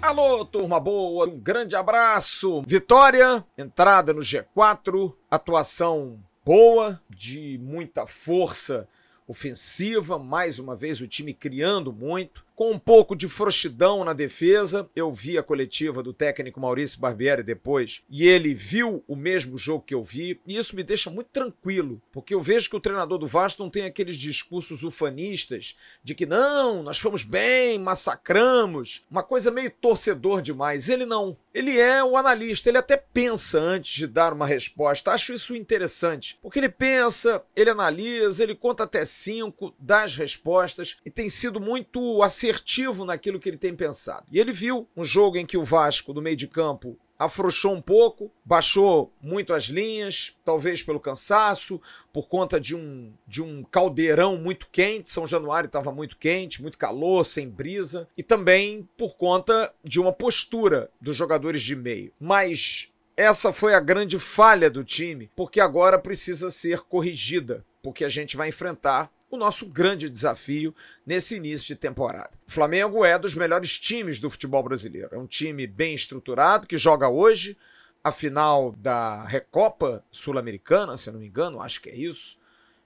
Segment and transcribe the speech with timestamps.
[0.00, 2.62] Alô, turma boa, um grande abraço.
[2.66, 8.88] Vitória, entrada no G4, atuação boa, de muita força
[9.28, 14.90] ofensiva, mais uma vez o time criando muito com um pouco de frouxidão na defesa.
[14.96, 19.84] Eu vi a coletiva do técnico Maurício Barbieri depois e ele viu o mesmo jogo
[19.84, 23.16] que eu vi, e isso me deixa muito tranquilo, porque eu vejo que o treinador
[23.16, 29.22] do Vasco não tem aqueles discursos ufanistas de que não, nós fomos bem, massacramos, uma
[29.22, 30.88] coisa meio torcedor demais.
[30.88, 31.36] Ele não.
[31.54, 35.12] Ele é o analista, ele até pensa antes de dar uma resposta.
[35.12, 40.96] Acho isso interessante, porque ele pensa, ele analisa, ele conta até cinco, dá as respostas
[41.04, 44.26] e tem sido muito assim assertivo naquilo que ele tem pensado.
[44.30, 47.82] E ele viu um jogo em que o Vasco, do meio de campo, afrouxou um
[47.82, 51.80] pouco, baixou muito as linhas, talvez pelo cansaço,
[52.12, 55.10] por conta de um, de um caldeirão muito quente.
[55.10, 60.12] São Januário estava muito quente, muito calor, sem brisa, e também por conta de uma
[60.12, 62.12] postura dos jogadores de meio.
[62.20, 68.08] Mas essa foi a grande falha do time, porque agora precisa ser corrigida, porque a
[68.08, 72.30] gente vai enfrentar o nosso grande desafio nesse início de temporada.
[72.46, 75.08] O Flamengo é dos melhores times do futebol brasileiro.
[75.12, 77.56] É um time bem estruturado que joga hoje
[78.02, 82.38] a final da Recopa Sul-Americana, se eu não me engano, acho que é isso.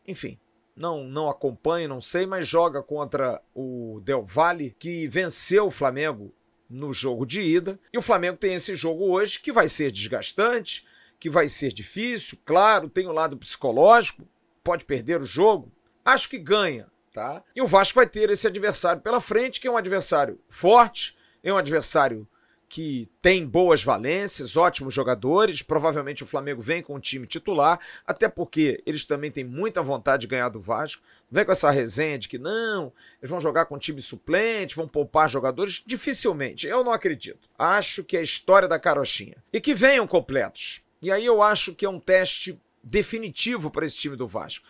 [0.07, 0.39] Enfim,
[0.77, 6.33] não não acompanho, não sei, mas joga contra o Del Valle, que venceu o Flamengo
[6.69, 7.79] no jogo de ida.
[7.93, 10.87] E o Flamengo tem esse jogo hoje que vai ser desgastante,
[11.21, 14.27] que vai ser difícil, claro, tem o lado psicológico,
[14.65, 15.71] pode perder o jogo,
[16.05, 17.43] acho que ganha, tá?
[17.55, 21.53] E o Vasco vai ter esse adversário pela frente, que é um adversário forte, é
[21.53, 22.27] um adversário
[22.73, 25.61] que tem boas valências, ótimos jogadores.
[25.61, 30.23] Provavelmente o Flamengo vem com o time titular, até porque eles também têm muita vontade
[30.23, 31.03] de ganhar do Vasco.
[31.31, 35.29] Vem com essa resenha de que não, eles vão jogar com time suplente, vão poupar
[35.29, 35.83] jogadores.
[35.85, 37.47] Dificilmente, eu não acredito.
[37.59, 39.37] Acho que é a história da carochinha.
[39.53, 40.81] E que venham completos.
[41.03, 44.65] E aí eu acho que é um teste definitivo para esse time do Vasco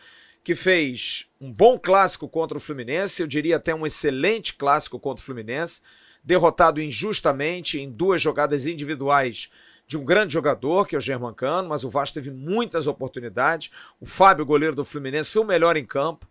[0.45, 5.23] que fez um bom clássico contra o Fluminense, eu diria até um excelente clássico contra
[5.23, 5.81] o Fluminense,
[6.23, 9.51] derrotado injustamente em duas jogadas individuais
[9.87, 13.71] de um grande jogador, que é o Germancano, mas o Vasco teve muitas oportunidades.
[14.01, 16.27] O Fábio, goleiro do Fluminense, foi o melhor em campo.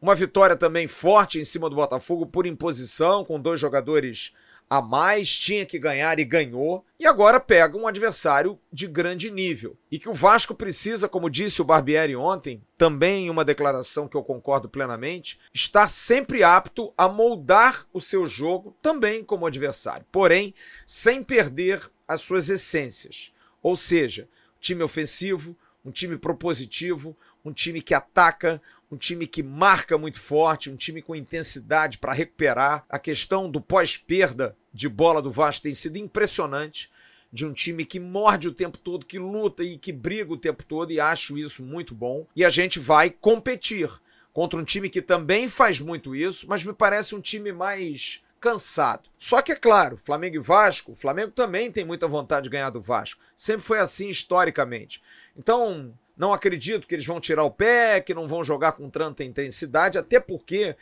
[0.00, 4.32] Uma vitória também forte em cima do Botafogo por imposição, com dois jogadores
[4.70, 9.76] a mais, tinha que ganhar e ganhou, e agora pega um adversário de grande nível.
[9.90, 14.16] E que o Vasco precisa, como disse o Barbieri ontem, também em uma declaração que
[14.16, 20.54] eu concordo plenamente, estar sempre apto a moldar o seu jogo também como adversário, porém
[20.86, 23.32] sem perder as suas essências.
[23.60, 24.28] Ou seja,
[24.60, 30.68] time ofensivo, um time propositivo, um time que ataca, um time que marca muito forte,
[30.68, 32.84] um time com intensidade para recuperar.
[32.88, 36.90] A questão do pós-perda de bola do Vasco tem sido impressionante.
[37.32, 40.64] De um time que morde o tempo todo, que luta e que briga o tempo
[40.64, 42.26] todo, e acho isso muito bom.
[42.34, 43.88] E a gente vai competir
[44.32, 49.08] contra um time que também faz muito isso, mas me parece um time mais cansado.
[49.16, 52.70] Só que é claro, Flamengo e Vasco, o Flamengo também tem muita vontade de ganhar
[52.70, 53.20] do Vasco.
[53.36, 55.00] Sempre foi assim historicamente.
[55.36, 59.24] Então, não acredito que eles vão tirar o pé, que não vão jogar com tanta
[59.24, 60.76] intensidade, até porque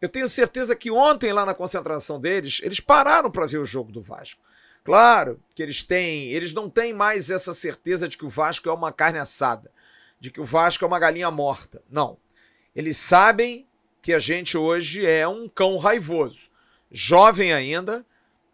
[0.00, 3.92] eu tenho certeza que ontem, lá na concentração deles, eles pararam para ver o jogo
[3.92, 4.42] do Vasco.
[4.82, 8.72] Claro que eles têm, eles não têm mais essa certeza de que o Vasco é
[8.72, 9.70] uma carne assada,
[10.18, 11.80] de que o Vasco é uma galinha morta.
[11.88, 12.16] Não.
[12.74, 13.68] Eles sabem
[14.02, 16.50] que a gente hoje é um cão raivoso,
[16.90, 18.04] jovem ainda,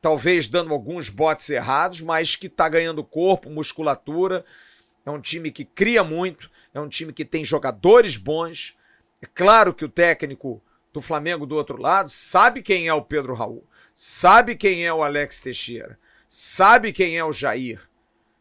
[0.02, 4.44] talvez dando alguns botes errados, mas que está ganhando corpo, musculatura.
[5.06, 8.76] É um time que cria muito, é um time que tem jogadores bons.
[9.22, 10.60] É claro que o técnico
[10.92, 15.04] do Flamengo do outro lado sabe quem é o Pedro Raul, sabe quem é o
[15.04, 15.96] Alex Teixeira,
[16.28, 17.80] sabe quem é o Jair,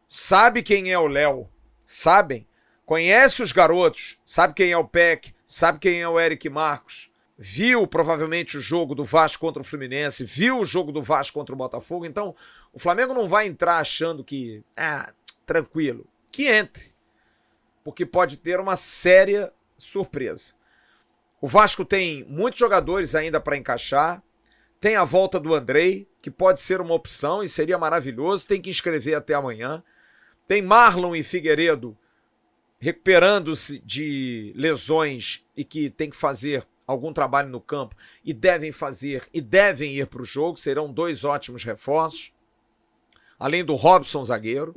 [0.08, 1.48] sabe quem é o Léo,
[1.86, 2.46] sabem?
[2.84, 7.86] Conhece os garotos, sabe quem é o Peck, sabe quem é o Eric Marcos, viu
[7.86, 11.58] provavelmente o jogo do Vasco contra o Fluminense, viu o jogo do Vasco contra o
[11.58, 12.34] Botafogo, então
[12.72, 15.12] o Flamengo não vai entrar achando que, ah,
[15.44, 16.92] tranquilo, que entre,
[17.82, 20.52] porque pode ter uma séria surpresa.
[21.40, 24.22] O Vasco tem muitos jogadores ainda para encaixar.
[24.78, 28.46] Tem a volta do Andrei, que pode ser uma opção e seria maravilhoso.
[28.46, 29.82] Tem que inscrever até amanhã.
[30.46, 31.96] Tem Marlon e Figueiredo
[32.78, 39.26] recuperando-se de lesões e que tem que fazer algum trabalho no campo e devem fazer
[39.32, 40.58] e devem ir para o jogo.
[40.58, 42.30] Serão dois ótimos reforços.
[43.38, 44.74] Além do Robson, zagueiro.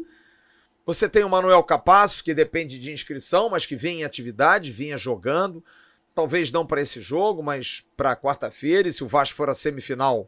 [0.90, 4.98] Você tem o Manuel Capasso, que depende de inscrição, mas que vem em atividade, vinha
[4.98, 5.64] jogando.
[6.16, 10.28] Talvez não para esse jogo, mas para quarta-feira, e se o Vasco for a semifinal,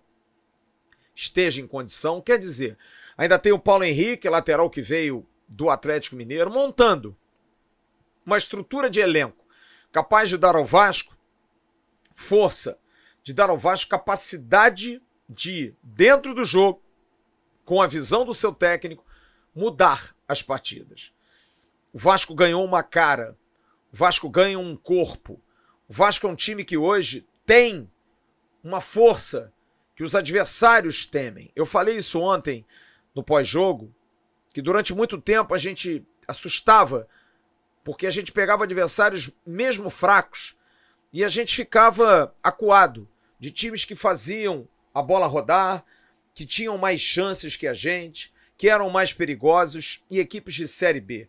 [1.15, 2.21] esteja em condição.
[2.21, 2.77] Quer dizer,
[3.17, 7.17] ainda tem o Paulo Henrique, lateral que veio do Atlético Mineiro, montando
[8.23, 9.43] uma estrutura de elenco
[9.91, 11.17] capaz de dar ao Vasco
[12.13, 12.77] força,
[13.23, 16.83] de dar ao Vasco capacidade de, dentro do jogo,
[17.65, 19.03] com a visão do seu técnico,
[19.55, 21.11] mudar as partidas.
[21.91, 23.37] O Vasco ganhou uma cara,
[23.91, 25.41] o Vasco ganha um corpo.
[25.89, 27.89] O Vasco é um time que hoje tem
[28.63, 29.51] uma força
[29.93, 31.51] que os adversários temem.
[31.53, 32.65] Eu falei isso ontem
[33.13, 33.93] no pós-jogo,
[34.53, 37.07] que durante muito tempo a gente assustava,
[37.83, 40.57] porque a gente pegava adversários mesmo fracos
[41.11, 43.07] e a gente ficava acuado
[43.37, 45.83] de times que faziam a bola rodar,
[46.33, 48.31] que tinham mais chances que a gente,
[48.61, 51.27] que eram mais perigosos e equipes de Série B.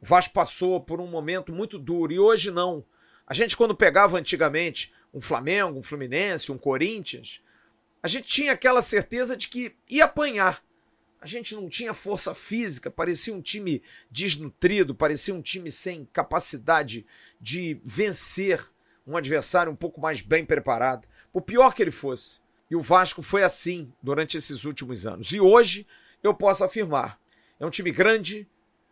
[0.00, 2.82] O Vasco passou por um momento muito duro e hoje não.
[3.26, 7.42] A gente, quando pegava antigamente um Flamengo, um Fluminense, um Corinthians,
[8.02, 10.64] a gente tinha aquela certeza de que ia apanhar.
[11.20, 17.04] A gente não tinha força física, parecia um time desnutrido, parecia um time sem capacidade
[17.38, 18.66] de vencer
[19.06, 22.40] um adversário um pouco mais bem preparado, por pior que ele fosse.
[22.70, 25.30] E o Vasco foi assim durante esses últimos anos.
[25.30, 25.86] E hoje
[26.22, 27.20] eu posso afirmar:
[27.58, 28.48] é um time grande,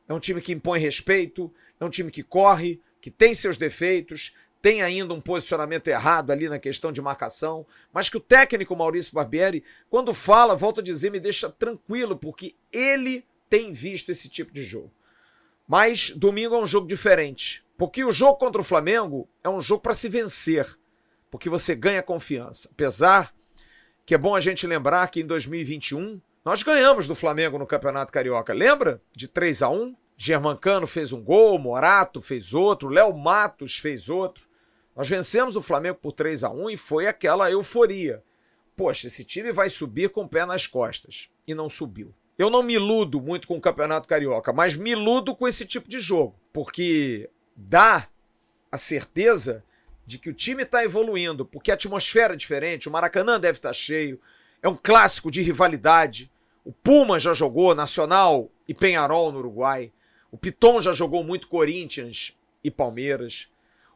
[0.08, 4.34] é um time que impõe respeito, é um time que corre, que tem seus defeitos,
[4.60, 9.14] tem ainda um posicionamento errado ali na questão de marcação, mas que o técnico Maurício
[9.14, 14.52] Barbieri, quando fala, volta a dizer, me deixa tranquilo, porque ele tem visto esse tipo
[14.52, 14.90] de jogo.
[15.68, 19.82] Mas domingo é um jogo diferente, porque o jogo contra o Flamengo é um jogo
[19.82, 20.76] para se vencer,
[21.30, 22.68] porque você ganha confiança.
[22.72, 23.34] Apesar
[24.04, 28.12] que é bom a gente lembrar que em 2021 nós ganhamos do Flamengo no Campeonato
[28.12, 28.54] Carioca.
[28.54, 29.02] Lembra?
[29.12, 34.46] De 3 a 1 Germancano fez um gol, Morato fez outro, Léo Matos fez outro.
[34.94, 38.22] Nós vencemos o Flamengo por 3 a 1 e foi aquela euforia.
[38.76, 41.28] Poxa, esse time vai subir com o pé nas costas.
[41.48, 42.14] E não subiu.
[42.38, 45.88] Eu não me iludo muito com o Campeonato Carioca, mas me iludo com esse tipo
[45.88, 48.06] de jogo, porque dá
[48.70, 49.64] a certeza
[50.06, 53.70] de que o time está evoluindo, porque a atmosfera é diferente, o Maracanã deve estar
[53.70, 54.20] tá cheio,
[54.62, 56.30] é um clássico de rivalidade.
[56.66, 59.92] O Puma já jogou Nacional e Penharol no Uruguai.
[60.32, 63.46] O Piton já jogou muito Corinthians e Palmeiras.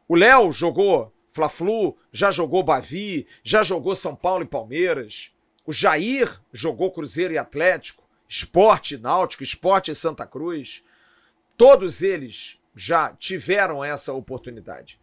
[0.07, 5.33] O Léo jogou Fla-Flu, já jogou Bavi, já jogou São Paulo e Palmeiras.
[5.65, 10.81] O Jair jogou Cruzeiro e Atlético, Esporte Náutico, Esporte e Santa Cruz.
[11.57, 14.97] Todos eles já tiveram essa oportunidade.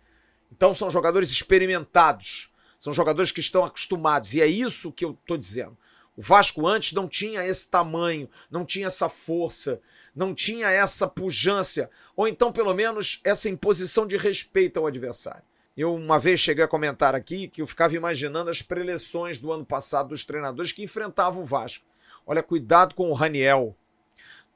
[0.51, 2.51] Então são jogadores experimentados,
[2.81, 5.77] são jogadores que estão acostumados, e é isso que eu estou dizendo.
[6.19, 9.81] O Vasco antes não tinha esse tamanho, não tinha essa força,
[10.13, 15.45] não tinha essa pujança, ou então pelo menos essa imposição de respeito ao adversário.
[15.77, 19.65] Eu uma vez cheguei a comentar aqui que eu ficava imaginando as preleções do ano
[19.65, 21.85] passado dos treinadores que enfrentavam o Vasco.
[22.27, 23.77] Olha, cuidado com o Raniel,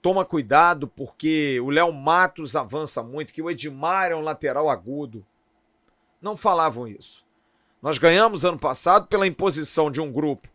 [0.03, 5.25] toma cuidado porque o Léo Matos avança muito, que o Edmar é um lateral agudo.
[6.21, 7.25] Não falavam isso.
[7.81, 10.51] Nós ganhamos ano passado pela imposição de um grupo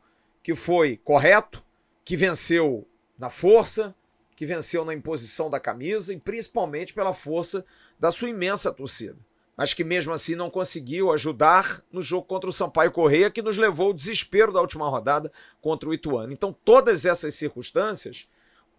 [0.48, 1.62] que foi correto,
[2.06, 2.88] que venceu
[3.20, 3.94] na força,
[4.34, 7.66] que venceu na imposição da camisa e principalmente pela força
[8.00, 9.18] da sua imensa torcida.
[9.58, 13.58] Mas que mesmo assim não conseguiu ajudar no jogo contra o Sampaio Correia, que nos
[13.58, 15.30] levou ao desespero da última rodada
[15.60, 16.32] contra o Ituano.
[16.32, 18.26] Então, todas essas circunstâncias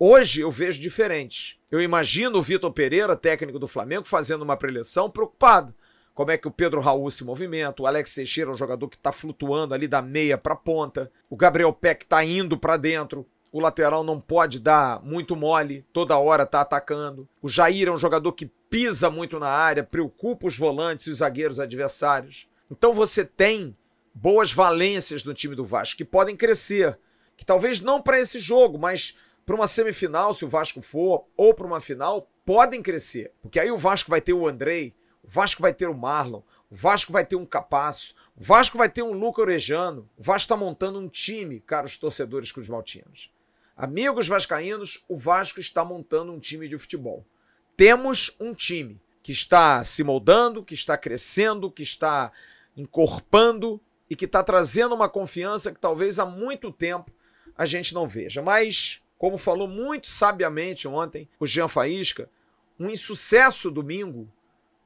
[0.00, 1.58] Hoje eu vejo diferente.
[1.72, 5.74] Eu imagino o Vitor Pereira, técnico do Flamengo, fazendo uma preleção preocupado.
[6.18, 8.96] Como é que o Pedro Raul se movimenta, o Alex Teixeira é um jogador que
[8.96, 13.60] está flutuando ali da meia para ponta, o Gabriel Peck está indo para dentro, o
[13.60, 17.28] lateral não pode dar muito mole, toda hora está atacando.
[17.40, 21.18] O Jair é um jogador que pisa muito na área, preocupa os volantes e os
[21.18, 22.48] zagueiros adversários.
[22.68, 23.76] Então você tem
[24.12, 26.98] boas valências no time do Vasco que podem crescer,
[27.36, 31.54] que talvez não para esse jogo, mas para uma semifinal, se o Vasco for, ou
[31.54, 33.30] para uma final, podem crescer.
[33.40, 36.74] Porque aí o Vasco vai ter o Andrei, o Vasco vai ter o Marlon, o
[36.74, 40.08] Vasco vai ter um Capasso, o Vasco vai ter um Luca Orejano.
[40.16, 43.30] O Vasco está montando um time, caros torcedores cruzmaltinos.
[43.76, 47.26] Amigos vascaínos, o Vasco está montando um time de futebol.
[47.76, 52.32] Temos um time que está se moldando, que está crescendo, que está
[52.74, 57.12] encorpando e que está trazendo uma confiança que talvez há muito tempo
[57.54, 58.40] a gente não veja.
[58.40, 62.30] Mas como falou muito sabiamente ontem o Jean Faísca,
[62.80, 64.26] um insucesso domingo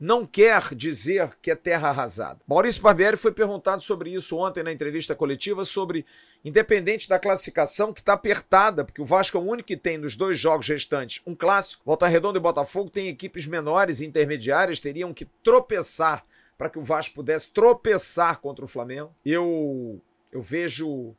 [0.03, 2.41] não quer dizer que é terra arrasada.
[2.45, 6.05] Maurício Barbieri foi perguntado sobre isso ontem na entrevista coletiva, sobre,
[6.45, 10.17] independente da classificação, que está apertada, porque o Vasco é o único que tem nos
[10.17, 11.85] dois jogos restantes um clássico.
[11.87, 16.27] Volta Redonda e Botafogo têm equipes menores e intermediárias, teriam que tropeçar
[16.59, 19.15] para que o Vasco pudesse tropeçar contra o Flamengo.
[19.25, 20.01] Eu,
[20.33, 21.15] eu vejo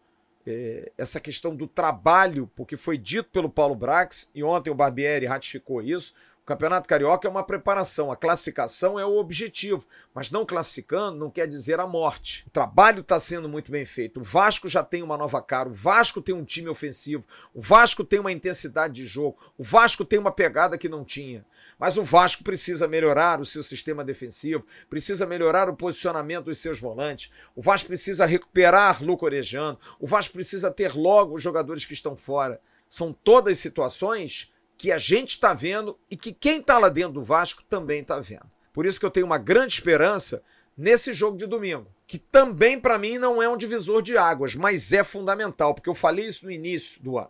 [0.45, 5.25] é, essa questão do trabalho, porque foi dito pelo Paulo Brax, e ontem o Barbieri
[5.25, 6.13] ratificou isso.
[6.43, 11.31] O Campeonato Carioca é uma preparação, a classificação é o objetivo, mas não classificando não
[11.31, 12.43] quer dizer a morte.
[12.45, 14.19] O trabalho está sendo muito bem feito.
[14.19, 18.03] O Vasco já tem uma nova cara, o Vasco tem um time ofensivo, o Vasco
[18.03, 21.45] tem uma intensidade de jogo, o Vasco tem uma pegada que não tinha.
[21.79, 26.77] Mas o Vasco precisa melhorar o seu sistema defensivo, precisa melhorar o posicionamento dos seus
[26.77, 31.93] volantes, o Vasco precisa recuperar Luco Orejano, o Vasco precisa ter logo os jogadores que
[31.93, 32.59] estão fora.
[32.89, 37.23] São todas situações que a gente está vendo e que quem está lá dentro do
[37.23, 38.49] Vasco também está vendo.
[38.73, 40.43] Por isso que eu tenho uma grande esperança
[40.77, 44.91] nesse jogo de domingo, que também para mim não é um divisor de águas, mas
[44.91, 47.29] é fundamental, porque eu falei isso no início do ano.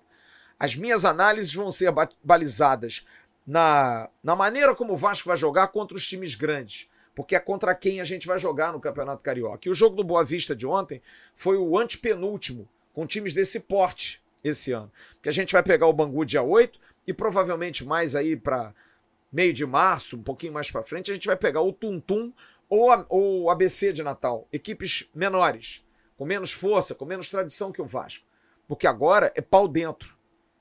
[0.57, 3.05] As minhas análises vão ser balizadas
[3.45, 7.75] na, na maneira como o Vasco vai jogar contra os times grandes, porque é contra
[7.75, 9.67] quem a gente vai jogar no Campeonato Carioca.
[9.67, 11.01] E o jogo do Boa Vista de ontem
[11.35, 14.91] foi o antepenúltimo com times desse porte esse ano.
[15.21, 18.73] Que a gente vai pegar o Bangu dia 8, e provavelmente mais aí para
[19.31, 22.31] meio de março, um pouquinho mais para frente, a gente vai pegar o Tum Tum
[22.69, 25.83] ou o ABC de Natal, equipes menores,
[26.15, 28.25] com menos força, com menos tradição que o Vasco.
[28.67, 30.15] Porque agora é pau dentro.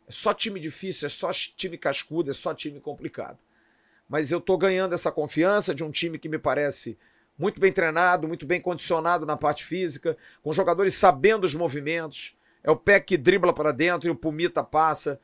[0.09, 3.39] É só time difícil, é só time cascudo, é só time complicado.
[4.09, 6.99] Mas eu tô ganhando essa confiança de um time que me parece
[7.39, 12.37] muito bem treinado, muito bem condicionado na parte física, com jogadores sabendo os movimentos.
[12.63, 15.21] É o pé que dribla para dentro e o Pumita passa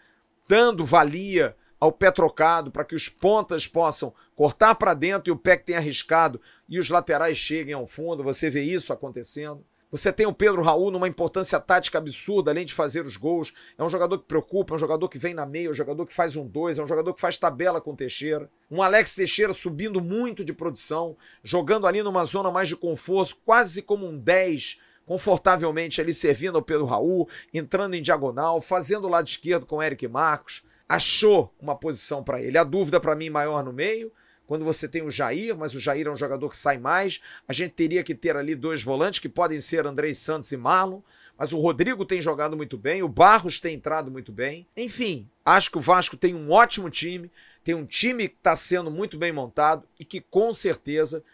[0.48, 5.36] dando valia ao pé trocado para que os pontas possam cortar para dentro e o
[5.36, 8.24] pé que tem arriscado e os laterais cheguem ao fundo.
[8.24, 9.64] Você vê isso acontecendo.
[9.90, 13.54] Você tem o Pedro Raul numa importância tática absurda, além de fazer os gols.
[13.78, 16.04] É um jogador que preocupa, é um jogador que vem na meia, é um jogador
[16.04, 18.50] que faz um dois, é um jogador que faz tabela com Teixeira.
[18.70, 23.80] Um Alex Teixeira subindo muito de produção, jogando ali numa zona mais de conforto, quase
[23.80, 29.26] como um 10, confortavelmente ali servindo ao Pedro Raul, entrando em diagonal, fazendo o lado
[29.26, 30.62] esquerdo com o Eric Marcos.
[30.86, 32.58] Achou uma posição para ele.
[32.58, 34.12] A dúvida para mim maior no meio,
[34.46, 37.54] quando você tem o Jair, mas o Jair é um jogador que sai mais, a
[37.54, 41.00] gente teria que ter ali dois volantes que podem ser Andrei Santos e Marlon,
[41.38, 44.66] mas o Rodrigo tem jogado muito bem, o Barros tem entrado muito bem.
[44.76, 47.30] Enfim, acho que o Vasco tem um ótimo time,
[47.64, 51.24] tem um time que está sendo muito bem montado e que com certeza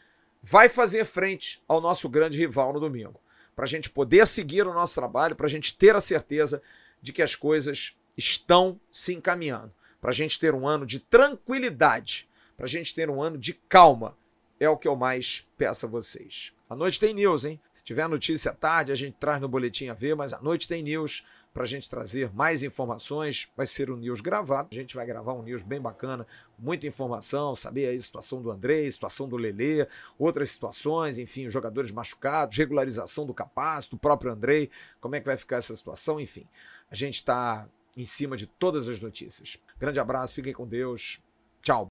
[0.40, 3.23] vai fazer frente ao nosso grande rival no domingo
[3.54, 6.62] para a gente poder seguir o nosso trabalho, para a gente ter a certeza
[7.00, 12.28] de que as coisas estão se encaminhando, para a gente ter um ano de tranquilidade,
[12.56, 14.16] para a gente ter um ano de calma.
[14.58, 16.52] É o que eu mais peço a vocês.
[16.70, 17.61] À noite tem news, hein?
[17.73, 20.68] Se tiver notícia à tarde, a gente traz no boletim a ver, mas à noite
[20.68, 23.49] tem news para a gente trazer mais informações.
[23.56, 24.68] Vai ser um news gravado.
[24.73, 26.26] A gente vai gravar um news bem bacana,
[26.58, 29.87] muita informação, saber a situação do André, situação do Lelê,
[30.18, 34.68] outras situações, enfim, jogadores machucados, regularização do Capaz, do próprio Andrei,
[35.00, 36.46] como é que vai ficar essa situação, enfim.
[36.90, 39.56] A gente está em cima de todas as notícias.
[39.78, 41.23] Grande abraço, fiquem com Deus.
[41.62, 41.88] Tchau.